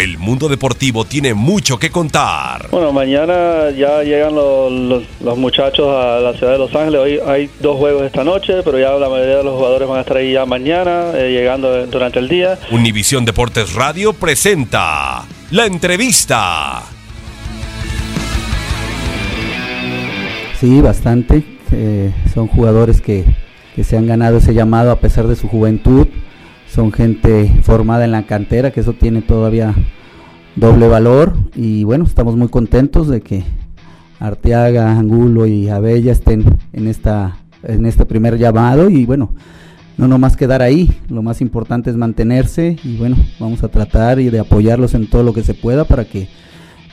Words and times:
El 0.00 0.16
mundo 0.16 0.48
deportivo 0.48 1.04
tiene 1.04 1.34
mucho 1.34 1.78
que 1.78 1.90
contar. 1.90 2.68
Bueno, 2.70 2.90
mañana 2.90 3.68
ya 3.76 4.02
llegan 4.02 4.34
los, 4.34 4.72
los- 4.72 5.02
los 5.22 5.36
muchachos 5.36 5.86
a 5.88 6.20
la 6.20 6.32
ciudad 6.32 6.52
de 6.52 6.58
Los 6.58 6.74
Ángeles. 6.74 7.00
Hoy 7.00 7.18
hay 7.26 7.50
dos 7.60 7.76
juegos 7.76 8.04
esta 8.04 8.24
noche, 8.24 8.62
pero 8.64 8.78
ya 8.78 8.92
la 8.92 9.10
mayoría 9.10 9.36
de 9.36 9.44
los 9.44 9.54
jugadores 9.56 9.86
van 9.86 9.98
a 9.98 10.00
estar 10.00 10.16
ahí 10.16 10.32
ya 10.32 10.46
mañana, 10.46 11.10
eh, 11.14 11.30
llegando 11.32 11.86
durante 11.86 12.18
el 12.18 12.28
día. 12.28 12.58
Univisión 12.70 13.26
Deportes 13.26 13.74
Radio 13.74 14.14
presenta 14.14 15.26
la 15.50 15.66
entrevista. 15.66 16.82
Sí, 20.58 20.80
bastante. 20.80 21.42
Eh, 21.72 22.10
son 22.32 22.46
jugadores 22.48 23.02
que, 23.02 23.24
que 23.76 23.84
se 23.84 23.98
han 23.98 24.06
ganado 24.06 24.38
ese 24.38 24.54
llamado 24.54 24.92
a 24.92 24.96
pesar 25.00 25.26
de 25.26 25.36
su 25.36 25.46
juventud. 25.46 26.06
Son 26.72 26.92
gente 26.92 27.52
formada 27.62 28.04
en 28.04 28.12
la 28.12 28.26
cantera, 28.26 28.70
que 28.70 28.80
eso 28.80 28.92
tiene 28.92 29.22
todavía 29.22 29.74
doble 30.56 30.88
valor. 30.88 31.36
Y 31.54 31.84
bueno, 31.84 32.04
estamos 32.04 32.36
muy 32.36 32.48
contentos 32.48 33.08
de 33.08 33.20
que 33.20 33.42
Arteaga, 34.20 34.98
Angulo 34.98 35.46
y 35.46 35.68
Abella 35.68 36.12
estén 36.12 36.44
en, 36.72 36.86
esta, 36.86 37.38
en 37.62 37.86
este 37.86 38.06
primer 38.06 38.38
llamado. 38.38 38.88
Y 38.88 39.04
bueno, 39.04 39.32
no 39.96 40.08
nomás 40.08 40.36
quedar 40.36 40.62
ahí, 40.62 40.90
lo 41.08 41.22
más 41.22 41.40
importante 41.40 41.90
es 41.90 41.96
mantenerse. 41.96 42.76
Y 42.84 42.96
bueno, 42.96 43.16
vamos 43.38 43.64
a 43.64 43.68
tratar 43.68 44.20
y 44.20 44.30
de 44.30 44.40
apoyarlos 44.40 44.94
en 44.94 45.08
todo 45.08 45.22
lo 45.22 45.32
que 45.32 45.42
se 45.42 45.54
pueda 45.54 45.84
para 45.84 46.04
que 46.04 46.28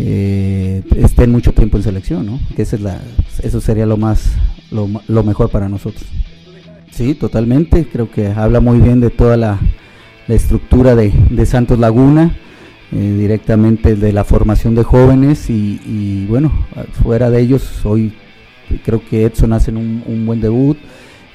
eh, 0.00 0.82
estén 0.96 1.32
mucho 1.32 1.52
tiempo 1.52 1.76
en 1.76 1.82
selección, 1.82 2.24
¿no? 2.24 2.38
Que 2.54 2.62
esa 2.62 2.76
es 2.76 2.82
la, 2.82 3.00
eso 3.42 3.60
sería 3.60 3.84
lo 3.84 3.96
más, 3.96 4.32
lo, 4.70 5.22
mejor 5.24 5.50
para 5.50 5.68
nosotros. 5.68 6.04
Sí, 6.90 7.14
totalmente. 7.14 7.86
Creo 7.90 8.10
que 8.10 8.28
habla 8.28 8.60
muy 8.60 8.80
bien 8.80 9.00
de 9.00 9.10
toda 9.10 9.36
la, 9.36 9.58
estructura 10.28 10.94
de, 10.94 11.46
Santos 11.46 11.78
Laguna, 11.78 12.36
eh, 12.92 13.16
directamente 13.18 13.96
de 13.96 14.12
la 14.12 14.24
formación 14.24 14.74
de 14.74 14.82
jóvenes 14.82 15.48
y, 15.48 16.26
bueno, 16.28 16.52
fuera 17.02 17.30
de 17.30 17.40
ellos, 17.40 17.84
hoy 17.86 18.12
creo 18.84 19.00
que 19.08 19.24
Edson 19.24 19.52
hace 19.52 19.70
un, 19.70 20.26
buen 20.26 20.40
debut. 20.40 20.76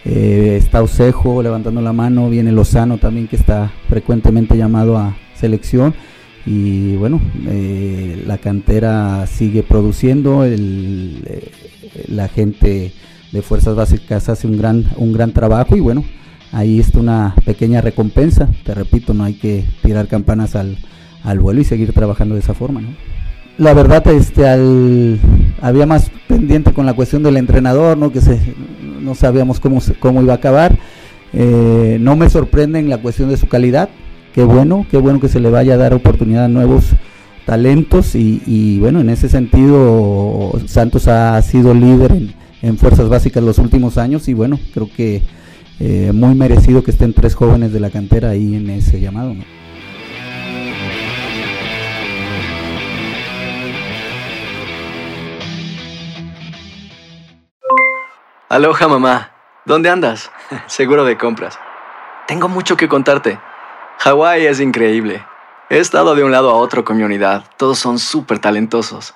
Eh, 0.06 0.58
está 0.60 0.84
Osejo 0.84 1.42
levantando 1.42 1.82
la 1.82 1.94
mano, 1.94 2.30
viene 2.30 2.52
Lozano 2.52 2.98
también 2.98 3.28
que 3.28 3.38
está 3.38 3.72
frecuentemente 3.88 4.58
llamado 4.58 4.98
a 4.98 5.16
selección 5.34 5.94
y 6.46 6.98
bueno, 6.98 7.22
eh, 7.48 8.22
la 8.28 8.38
cantera 8.38 9.26
sigue 9.28 9.64
produciendo, 9.64 10.46
la 12.08 12.28
gente 12.28 12.92
de 13.34 13.42
Fuerzas 13.42 13.76
Básicas 13.76 14.30
hace 14.30 14.48
un 14.48 14.58
gran, 14.58 14.86
un 14.96 15.12
gran 15.12 15.34
trabajo 15.34 15.76
y 15.76 15.80
bueno, 15.80 16.06
ahí 16.52 16.80
está 16.80 17.00
una 17.00 17.34
pequeña 17.44 17.82
recompensa, 17.82 18.48
te 18.64 18.76
repito, 18.76 19.16
no 19.16 19.24
hay 19.24 19.34
que 19.34 19.66
tirar 19.82 20.08
campanas 20.08 20.56
al, 20.56 20.78
al 21.24 21.40
vuelo 21.40 21.60
y 21.60 21.66
seguir 21.66 21.92
trabajando 21.94 22.36
de 22.36 22.42
esa 22.42 22.54
forma, 22.54 22.80
¿no? 22.80 22.90
La 23.58 23.74
verdad, 23.74 24.08
este, 24.08 24.48
había 25.62 25.86
más 25.86 26.12
pendiente 26.28 26.74
con 26.74 26.86
la 26.86 26.94
cuestión 26.94 27.22
del 27.22 27.38
entrenador, 27.38 27.98
¿no? 27.98 28.12
Que 28.12 28.22
se, 28.22 28.40
no 29.02 29.14
sabíamos 29.14 29.60
cómo, 29.60 29.80
cómo 30.00 30.24
iba 30.24 30.34
a 30.34 30.38
acabar. 30.38 30.76
Eh, 31.34 31.98
no 32.02 32.16
me 32.16 32.32
sorprende 32.32 32.80
en 32.80 32.90
la 32.90 32.98
cuestión 32.98 33.30
de 33.30 33.38
su 33.38 33.48
calidad. 33.48 33.90
Qué 34.34 34.44
bueno, 34.44 34.88
qué 34.90 34.98
bueno 34.98 35.20
que 35.20 35.30
se 35.30 35.40
le 35.40 35.52
vaya 35.52 35.76
a 35.76 35.78
dar 35.78 35.94
oportunidad 35.94 36.46
a 36.46 36.48
nuevos 36.48 36.96
talentos 37.46 38.16
y, 38.16 38.42
y 38.48 38.80
bueno, 38.80 39.02
en 39.02 39.10
ese 39.12 39.30
sentido 39.30 40.54
Santos 40.66 41.08
ha 41.08 41.40
sido 41.44 41.76
líder 41.76 42.12
en, 42.14 42.34
en 42.64 42.78
fuerzas 42.78 43.10
básicas 43.10 43.44
los 43.44 43.58
últimos 43.60 43.98
años 43.98 44.30
y 44.30 44.34
bueno, 44.34 44.58
creo 44.74 44.90
que 44.96 45.22
eh, 45.82 46.12
muy 46.14 46.34
merecido 46.34 46.82
que 46.82 46.92
estén 46.92 47.14
tres 47.14 47.36
jóvenes 47.36 47.74
de 47.74 47.82
la 47.82 47.90
cantera 47.90 48.30
ahí 48.30 48.56
en 48.56 48.70
ese 48.70 49.02
llamado. 49.02 49.34
¿no? 49.34 49.44
Aloha 58.48 58.88
mamá, 58.88 59.32
¿dónde 59.66 59.90
andas? 59.90 60.32
Seguro 60.68 61.04
de 61.04 61.18
compras. 61.18 61.60
Tengo 62.28 62.48
mucho 62.48 62.78
que 62.78 62.88
contarte. 62.88 63.40
Hawái 64.00 64.46
es 64.46 64.62
increíble. 64.62 65.26
He 65.70 65.80
estado 65.80 66.16
de 66.16 66.24
un 66.24 66.32
lado 66.32 66.50
a 66.50 66.54
otro 66.54 66.86
con 66.86 66.96
mi 66.96 67.04
unidad. 67.04 67.44
Todos 67.58 67.78
son 67.80 68.00
súper 68.00 68.40
talentosos. 68.40 69.16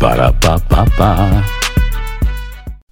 Para 0.00 0.32
pa 0.32 0.56
pa 0.64 0.80
pa. 0.96 1.59